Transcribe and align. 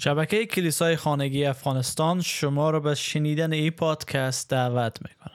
شبکه 0.00 0.46
کلیسای 0.46 0.96
خانگی 0.96 1.44
افغانستان 1.44 2.20
شما 2.20 2.70
را 2.70 2.80
به 2.80 2.94
شنیدن 2.94 3.52
این 3.52 3.70
پادکست 3.70 4.50
دعوت 4.50 4.98
می‌کنه. 5.02 5.34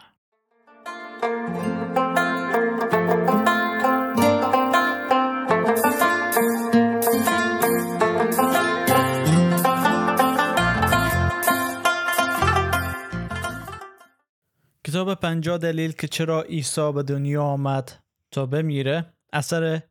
کتاب 14.83 15.13
پنجاه 15.13 15.57
دلیل 15.57 15.91
که 15.91 16.07
چرا 16.07 16.41
عیسی 16.41 16.91
به 16.91 17.03
دنیا 17.03 17.43
آمد 17.43 17.91
تا 18.31 18.45
بمیره 18.45 19.13
اثر 19.33 19.81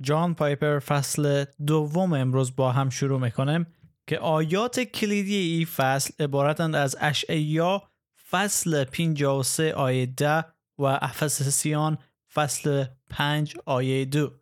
جان 0.00 0.34
پایپر 0.34 0.78
فصل 0.78 1.44
دوم 1.66 2.12
امروز 2.12 2.56
با 2.56 2.72
هم 2.72 2.90
شروع 2.90 3.20
می‌کنیم 3.20 3.66
که 4.10 4.18
آیات 4.18 4.80
کلیدی 4.80 5.36
این 5.36 5.66
فصل 5.66 6.24
عبارتند 6.24 6.74
از 6.76 6.96
اشعیا 7.00 7.82
فصل 8.30 8.84
53 8.84 9.74
آیه 9.74 10.06
10 10.06 10.44
و 10.78 10.84
افسسیان 10.84 11.98
فصل 12.34 12.84
5 13.10 13.56
آیه 13.66 14.04
2 14.04 14.32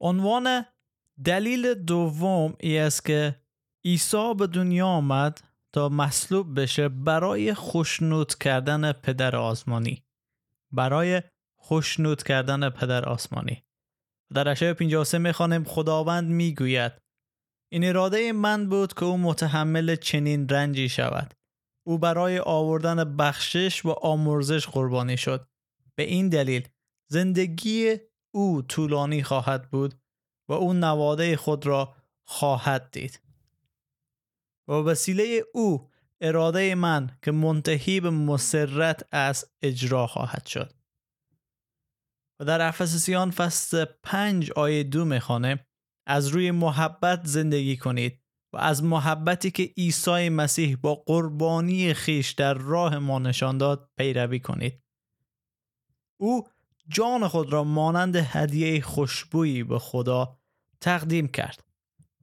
عنوان 0.00 0.64
دلیل 1.24 1.74
دوم 1.74 2.56
ای 2.60 2.78
است 2.78 3.04
که 3.04 3.40
عیسی 3.84 4.34
به 4.38 4.46
دنیا 4.46 4.86
آمد 4.86 5.40
تا 5.72 5.88
مصلوب 5.88 6.60
بشه 6.60 6.88
برای 6.88 7.54
خوشنود 7.54 8.34
کردن 8.34 8.92
پدر 8.92 9.36
آسمانی. 9.36 10.04
برای 10.72 11.22
خوشنود 11.56 12.22
کردن 12.22 12.70
پدر 12.70 13.04
آسمانی. 13.04 13.62
در 14.34 14.48
اشعه 14.48 14.72
53 14.72 15.18
می‌خوانیم 15.18 15.64
خداوند 15.64 16.30
می‌گوید 16.30 17.07
این 17.68 17.84
اراده 17.84 18.32
من 18.32 18.68
بود 18.68 18.94
که 18.94 19.04
او 19.04 19.18
متحمل 19.18 19.96
چنین 19.96 20.48
رنجی 20.48 20.88
شود. 20.88 21.34
او 21.86 21.98
برای 21.98 22.38
آوردن 22.38 23.16
بخشش 23.16 23.84
و 23.84 23.90
آمرزش 23.90 24.66
قربانی 24.66 25.16
شد. 25.16 25.48
به 25.94 26.02
این 26.02 26.28
دلیل 26.28 26.68
زندگی 27.10 27.96
او 28.34 28.62
طولانی 28.62 29.22
خواهد 29.22 29.70
بود 29.70 29.94
و 30.48 30.52
او 30.52 30.72
نواده 30.72 31.36
خود 31.36 31.66
را 31.66 31.96
خواهد 32.24 32.90
دید. 32.90 33.20
و 34.68 34.72
وسیله 34.72 35.44
او 35.54 35.90
اراده 36.20 36.74
من 36.74 37.18
که 37.22 37.30
منتهی 37.30 38.00
به 38.00 38.10
مسرت 38.10 39.08
از 39.12 39.50
اجرا 39.62 40.06
خواهد 40.06 40.46
شد. 40.46 40.72
و 42.40 42.44
در 42.44 42.60
افسسیان 42.60 43.30
فصل 43.30 43.84
پنج 43.84 44.50
آیه 44.50 44.82
دو 44.82 45.04
می‌خوانه 45.04 45.67
از 46.08 46.28
روی 46.28 46.50
محبت 46.50 47.20
زندگی 47.24 47.76
کنید 47.76 48.20
و 48.52 48.56
از 48.56 48.84
محبتی 48.84 49.50
که 49.50 49.62
عیسی 49.62 50.28
مسیح 50.28 50.76
با 50.76 50.94
قربانی 50.94 51.94
خیش 51.94 52.30
در 52.30 52.54
راه 52.54 52.98
ما 52.98 53.18
نشان 53.18 53.58
داد 53.58 53.90
پیروی 53.96 54.40
کنید. 54.40 54.82
او 56.16 56.46
جان 56.88 57.28
خود 57.28 57.52
را 57.52 57.64
مانند 57.64 58.16
هدیه 58.16 58.80
خوشبویی 58.80 59.64
به 59.64 59.78
خدا 59.78 60.38
تقدیم 60.80 61.28
کرد. 61.28 61.64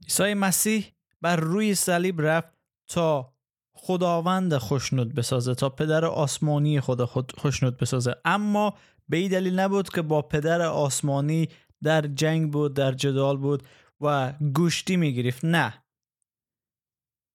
عیسی 0.02 0.34
مسیح 0.34 0.86
بر 1.20 1.36
روی 1.36 1.74
صلیب 1.74 2.20
رفت 2.20 2.48
تا 2.86 3.32
خداوند 3.72 4.56
خوشنود 4.56 5.14
بسازه 5.14 5.54
تا 5.54 5.68
پدر 5.68 6.04
آسمانی 6.04 6.80
خدا 6.80 7.06
خود 7.06 7.32
خوشنود 7.38 7.76
بسازه. 7.76 8.14
اما 8.24 8.74
به 9.08 9.16
این 9.16 9.30
دلیل 9.30 9.60
نبود 9.60 9.88
که 9.88 10.02
با 10.02 10.22
پدر 10.22 10.62
آسمانی 10.62 11.48
در 11.82 12.02
جنگ 12.02 12.52
بود 12.52 12.74
در 12.74 12.92
جدال 12.92 13.36
بود 13.36 13.62
و 14.00 14.32
گوشتی 14.54 14.96
می‌گرفت. 14.96 15.44
نه. 15.44 15.82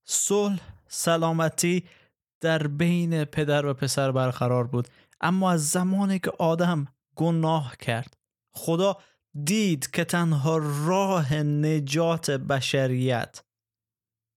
صلح 0.06 0.61
سلامتی 0.88 1.86
در 2.42 2.67
بین 2.67 3.25
پدر 3.25 3.66
و 3.66 3.73
پسر 3.73 4.11
برقرار 4.11 4.67
بود. 4.67 4.88
اما 5.22 5.52
از 5.52 5.70
زمانی 5.70 6.20
که 6.20 6.31
آدم 6.39 6.88
گناه 7.16 7.77
کرد 7.77 8.17
خدا 8.54 8.98
دید 9.43 9.92
که 9.92 10.04
تنها 10.04 10.58
راه 10.58 11.33
نجات 11.36 12.32
بشریت 12.32 13.43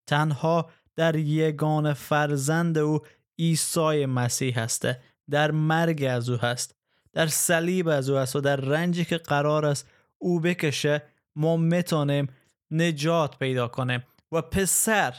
تنها 0.07 0.71
در 0.97 1.17
یگان 1.17 1.93
فرزند 1.93 2.79
او 2.79 3.01
عیسی 3.39 4.07
مسیح 4.07 4.59
هسته 4.61 5.03
در 5.31 5.51
مرگ 5.51 6.05
از 6.11 6.31
او 6.31 6.37
هست 6.37 6.75
در 7.13 7.27
صلیب 7.27 7.89
از 7.89 8.11
او 8.11 8.17
هست 8.17 8.37
و 8.37 8.41
در 8.41 8.57
رنجی 8.57 9.05
که 9.05 9.19
قرار 9.19 9.67
است 9.67 9.89
او 10.25 10.41
بکشه 10.41 11.03
ما 11.37 11.57
می‌تونیم 11.57 12.29
نجات 12.71 13.39
پیدا 13.39 13.69
کنیم. 13.69 14.03
و 14.33 14.43
پسر 14.43 15.15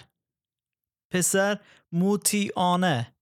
پسر 1.12 1.60
موتیانه. 1.92 3.16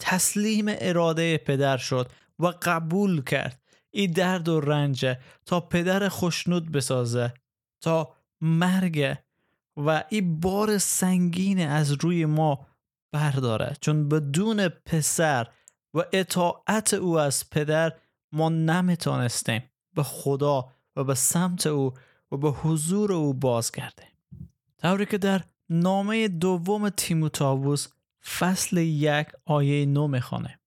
تسلیم 0.00 0.64
اراده 0.68 1.38
پدر 1.38 1.76
شد 1.76 2.12
و 2.38 2.46
قبول 2.62 3.24
کرد. 3.24 3.62
این 3.90 4.12
درد 4.12 4.48
و 4.48 4.60
رنج 4.60 5.16
تا 5.46 5.60
پدر 5.60 6.08
خوشنود 6.08 6.72
بسازه 6.72 7.34
تا 7.80 8.14
مرگ. 8.40 9.16
و 9.76 10.04
این 10.08 10.40
بار 10.40 10.78
سنگین 10.78 11.68
از 11.68 11.92
روی 11.92 12.26
ما 12.26 12.66
برداره. 13.12 13.76
چون 13.80 14.08
بدون 14.08 14.68
پسر 14.68 15.46
و 15.94 16.04
اطاعت 16.12 16.94
او 16.94 17.18
از 17.18 17.50
پدر 17.50 17.92
ما 18.32 18.48
نمی‌تونستیم. 18.48 19.70
به 19.96 20.02
خدا 20.02 20.72
و 20.96 21.04
به 21.04 21.14
سمت 21.14 21.66
او 21.66 21.94
و 22.32 22.36
به 22.36 22.50
حضور 22.50 23.12
او 23.12 23.34
بازگردیم 23.34 24.08
طوری 24.78 25.06
که 25.06 25.18
در 25.18 25.44
نامه 25.70 26.28
دوم 26.28 26.88
تیموتائوس 26.88 27.88
فصل 28.38 28.76
یک 28.76 29.26
آیه 29.44 29.86
نو 29.86 30.08
می‌خوانه 30.08 30.60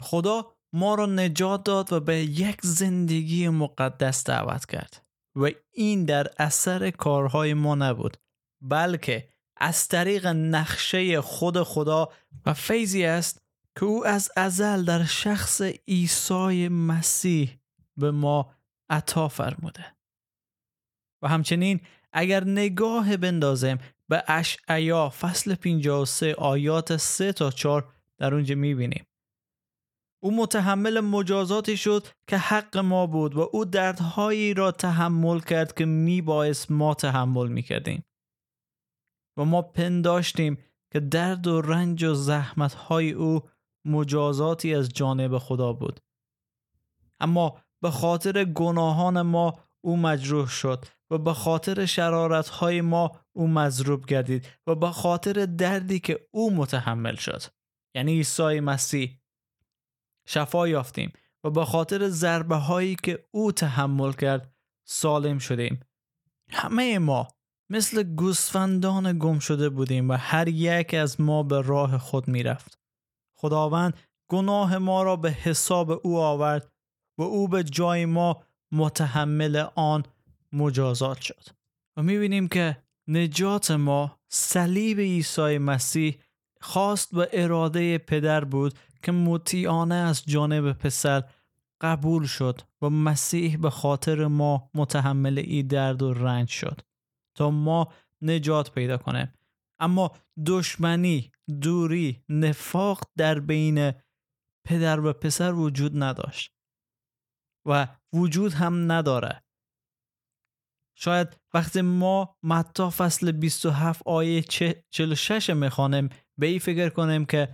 خدا 0.00 0.52
ما 0.72 0.94
را 0.94 1.06
نجات 1.06 1.64
داد 1.64 1.92
و 1.92 2.00
به 2.00 2.16
یک 2.16 2.58
زندگی 2.62 3.48
مقدس 3.48 4.24
دعوت 4.24 4.66
کرد 4.66 5.06
و 5.36 5.50
این 5.72 6.04
در 6.04 6.26
اثر 6.38 6.90
کارهای 6.90 7.54
ما 7.54 7.74
نبود 7.74 8.16
بلکه 8.62 9.28
از 9.56 9.88
طریق 9.88 10.26
نقشه 10.26 11.20
خود 11.20 11.62
خدا 11.62 12.08
و 12.46 12.54
فیضی 12.54 13.04
است 13.04 13.42
که 13.78 13.84
او 13.84 14.06
از 14.06 14.30
ازل 14.36 14.84
در 14.84 15.04
شخص 15.04 15.62
عیسی 15.88 16.68
مسیح 16.68 17.57
به 17.98 18.10
ما 18.10 18.54
عطا 18.90 19.28
فرموده 19.28 19.96
و 21.22 21.28
همچنین 21.28 21.80
اگر 22.12 22.44
نگاه 22.44 23.16
بندازیم 23.16 23.78
به 24.08 24.24
اشعیا 24.28 25.08
فصل 25.08 25.54
53 25.54 26.34
آیات 26.34 26.96
3 26.96 27.32
تا 27.32 27.50
4 27.50 27.92
در 28.18 28.34
اونجا 28.34 28.54
می‌بینیم 28.54 29.06
او 30.20 30.36
متحمل 30.36 31.00
مجازاتی 31.00 31.76
شد 31.76 32.06
که 32.26 32.38
حق 32.38 32.76
ما 32.76 33.06
بود 33.06 33.34
و 33.34 33.48
او 33.52 33.64
دردهایی 33.64 34.54
را 34.54 34.72
تحمل 34.72 35.40
کرد 35.40 35.74
که 35.74 35.84
می 35.84 36.20
ما 36.70 36.94
تحمل 36.94 37.48
می 37.48 37.62
کردیم. 37.62 38.04
و 39.36 39.44
ما 39.44 39.62
پنداشتیم 39.62 40.58
که 40.92 41.00
درد 41.00 41.46
و 41.46 41.60
رنج 41.60 42.04
و 42.04 42.14
زحمتهای 42.14 43.12
او 43.12 43.40
مجازاتی 43.84 44.74
از 44.74 44.88
جانب 44.88 45.38
خدا 45.38 45.72
بود. 45.72 46.00
اما 47.20 47.60
به 47.82 47.90
خاطر 47.90 48.44
گناهان 48.44 49.22
ما 49.22 49.58
او 49.80 49.96
مجروح 49.96 50.48
شد 50.48 50.84
و 51.10 51.18
به 51.18 51.32
خاطر 51.32 51.86
شرارتهای 51.86 52.80
ما 52.80 53.20
او 53.32 53.48
مضروب 53.48 54.06
گردید 54.06 54.46
و 54.66 54.74
به 54.74 54.90
خاطر 54.90 55.46
دردی 55.46 56.00
که 56.00 56.28
او 56.30 56.54
متحمل 56.54 57.14
شد. 57.14 57.42
یعنی 57.94 58.12
عیسی 58.12 58.60
مسیح. 58.60 59.20
شفا 60.28 60.68
یافتیم 60.68 61.12
و 61.44 61.50
به 61.50 61.64
خاطر 61.64 62.08
ضربه 62.08 62.56
هایی 62.56 62.96
که 63.02 63.24
او 63.30 63.52
تحمل 63.52 64.12
کرد 64.12 64.54
سالم 64.84 65.38
شدیم. 65.38 65.80
همه 66.50 66.98
ما 66.98 67.28
مثل 67.70 68.02
گوسفندان 68.02 69.18
گم 69.18 69.38
شده 69.38 69.68
بودیم 69.68 70.10
و 70.10 70.12
هر 70.12 70.48
یک 70.48 70.94
از 70.94 71.20
ما 71.20 71.42
به 71.42 71.60
راه 71.60 71.98
خود 71.98 72.28
می‌رفت. 72.28 72.78
خداوند 73.38 73.98
گناه 74.30 74.78
ما 74.78 75.02
را 75.02 75.16
به 75.16 75.30
حساب 75.30 76.00
او 76.06 76.18
آورد 76.18 76.72
و 77.18 77.22
او 77.22 77.48
به 77.48 77.64
جای 77.64 78.06
ما 78.06 78.42
متحمل 78.72 79.64
آن 79.74 80.04
مجازات 80.52 81.20
شد. 81.20 81.44
و 81.96 82.02
می‌بینیم 82.02 82.48
که 82.48 82.82
نجات 83.08 83.70
ما 83.70 84.18
صلیب 84.28 85.00
عیسی 85.00 85.58
مسیح 85.58 86.18
خواست 86.60 87.14
به 87.14 87.28
اراده 87.32 87.98
پدر 87.98 88.44
بود 88.44 88.78
که 89.02 89.12
مطیعانه 89.12 89.94
از 89.94 90.24
جانب 90.24 90.72
پسر 90.72 91.24
قبول 91.80 92.26
شد 92.26 92.60
و 92.82 92.90
مسیح 92.90 93.56
به 93.56 93.70
خاطر 93.70 94.26
ما 94.26 94.70
متحمل 94.74 95.38
ای 95.38 95.62
درد 95.62 96.02
و 96.02 96.14
رنج 96.14 96.48
شد 96.48 96.80
تا 97.34 97.50
ما 97.50 97.92
نجات 98.22 98.72
پیدا 98.72 98.96
کنیم. 98.96 99.32
اما 99.80 100.12
دشمنی 100.46 101.30
دوری 101.62 102.22
نفاق 102.28 103.00
در 103.16 103.40
بین 103.40 103.92
پدر 104.64 105.00
و 105.00 105.12
پسر 105.12 105.52
وجود 105.52 106.02
نداشت. 106.02 106.57
و 107.68 107.86
وجود 108.12 108.52
هم 108.52 108.92
نداره. 108.92 109.42
شاید 110.96 111.36
وقتی 111.54 111.80
ما 111.80 112.36
متا 112.42 112.90
فصل 112.90 113.32
27 113.32 114.02
آیه 114.06 114.42
46 114.42 115.50
می‌خوانیم 115.50 116.08
به 116.38 116.46
این 116.46 116.58
فکر 116.58 116.88
کنیم 116.88 117.24
که 117.24 117.48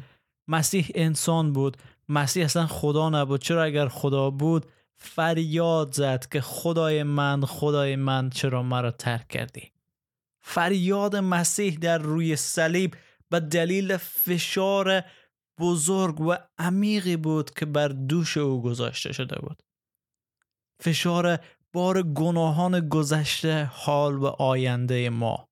مسیح 0.48 0.90
انسان 0.94 1.52
بود. 1.52 1.76
مسیح 2.08 2.44
اصلا 2.44 2.66
خدا 2.66 3.10
نبود. 3.10 3.40
چرا 3.40 3.62
اگر 3.62 3.88
خدا 3.88 4.30
بود 4.30 4.66
فریاد 4.96 5.94
زد 5.94 6.26
که 6.28 6.40
خدای 6.40 7.02
من 7.02 7.44
خدای 7.44 7.96
من 7.96 8.30
چرا 8.30 8.62
مرا 8.62 8.90
ترک 8.90 9.28
کردی؟ 9.28 9.72
فریاد 10.42 11.16
مسیح 11.16 11.78
در 11.78 11.98
روی 11.98 12.36
صلیب 12.36 12.96
به 13.30 13.40
دلیل 13.40 13.96
فشار 13.96 15.04
بزرگ 15.60 16.20
و 16.20 16.36
عمیقی 16.58 17.16
بود 17.16 17.50
که 17.50 17.66
بر 17.66 17.88
دوش 17.88 18.36
او 18.36 18.62
گذاشته 18.62 19.12
شده 19.12 19.38
بود. 19.40 19.62
فشار 20.80 21.38
بار 21.72 22.02
گناهان 22.02 22.88
گذشته 22.88 23.64
حال 23.64 24.14
و 24.14 24.26
آینده 24.26 25.10
ما. 25.10 25.48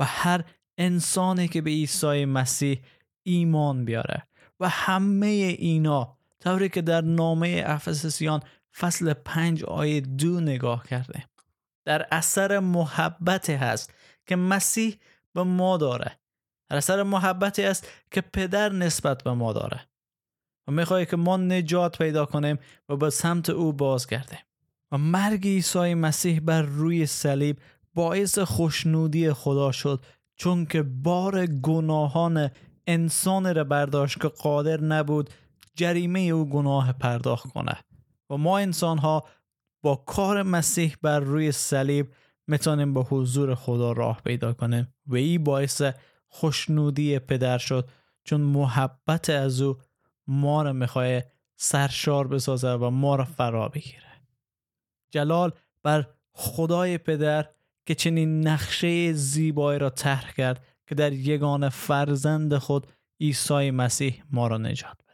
و 0.00 0.04
هر 0.04 0.44
انسانی 0.78 1.48
که 1.48 1.62
به 1.62 1.70
عیسی 1.70 2.24
مسیح 2.24 2.82
ایمان 3.22 3.84
بیاره 3.84 4.28
و 4.60 4.68
همه 4.68 5.26
اینا 5.58 6.18
طوری 6.40 6.68
که 6.68 6.82
در 6.82 7.00
نامه 7.00 7.62
افسسیان 7.66 8.42
فصل 8.76 9.12
پنج 9.12 9.64
آیه 9.64 10.00
دو 10.00 10.40
نگاه 10.40 10.86
کرده 10.86 11.28
در 11.88 12.06
اثر 12.10 12.58
محبت 12.58 13.50
هست 13.50 13.94
که 14.26 14.36
مسیح 14.36 14.98
به 15.34 15.42
ما 15.42 15.76
داره. 15.76 16.18
در 16.70 16.76
اثر 16.76 17.02
محبتی 17.02 17.64
است 17.64 17.88
که 18.10 18.20
پدر 18.20 18.72
نسبت 18.72 19.22
به 19.22 19.32
ما 19.32 19.52
داره. 19.52 19.87
و 20.68 20.70
می‌خواه 20.70 21.04
که 21.04 21.16
ما 21.16 21.36
نجات 21.36 21.98
پیدا 21.98 22.26
کنیم 22.26 22.58
و 22.88 22.96
به 22.96 23.10
سمت 23.10 23.50
او 23.50 23.72
بازگردیم. 23.72 24.38
و 24.92 24.98
مرگ 24.98 25.46
عیسی 25.46 25.94
مسیح 25.94 26.40
بر 26.40 26.62
روی 26.62 27.06
صلیب 27.06 27.58
باعث 27.94 28.38
خوشنودی 28.38 29.32
خدا 29.32 29.72
شد 29.72 30.04
چون 30.36 30.66
که 30.66 30.82
بار 30.82 31.46
گناهان 31.46 32.50
انسان 32.86 33.54
را 33.54 33.64
برداشت 33.64 34.20
که 34.22 34.28
قادر 34.28 34.80
نبود 34.80 35.30
جریمه 35.74 36.20
او 36.20 36.48
گناه 36.48 36.92
پرداخت 36.92 37.52
کنه. 37.52 37.74
و 38.30 38.36
ما 38.36 38.58
انسان 38.58 38.98
ها 38.98 39.24
با 39.82 39.96
کار 39.96 40.42
مسیح 40.42 40.96
بر 41.02 41.20
روی 41.20 41.52
صلیب 41.52 42.14
می‌تونیم 42.46 42.94
به 42.94 43.02
حضور 43.02 43.54
خدا 43.54 43.92
راه 43.92 44.20
پیدا 44.24 44.52
کنیم. 44.52 44.94
و 45.06 45.14
این 45.14 45.44
باعث 45.44 45.82
خوشنودی 46.28 47.18
پدر 47.18 47.58
شد 47.58 47.88
چون 48.24 48.40
محبت 48.40 49.30
از 49.30 49.60
او 49.60 49.76
ما 50.28 50.62
را 50.62 50.72
می‌خواه 50.72 51.20
سرشار 51.56 52.28
بسازه 52.28 52.72
و 52.72 52.90
ما 52.90 53.16
را 53.16 53.24
فرا 53.24 53.68
بگیره. 53.68 54.02
جلال 55.10 55.52
بر 55.82 56.06
خدای 56.32 56.98
پدر 56.98 57.48
که 57.86 57.94
چنین 57.94 58.48
نقشه 58.48 59.12
زیبایی 59.12 59.78
را 59.78 59.90
طرح 59.90 60.32
کرد 60.32 60.64
که 60.86 60.94
در 60.94 61.12
یگان 61.12 61.68
فرزند 61.68 62.58
خود 62.58 62.86
عیسی 63.20 63.70
مسیح 63.70 64.22
ما 64.30 64.46
را 64.46 64.58
نجات 64.58 65.07